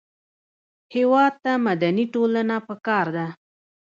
هېواد 0.95 1.33
ته 1.43 1.51
مدني 1.65 2.05
ټولنه 2.13 2.55
پکار 2.67 3.05
ده 3.15 3.27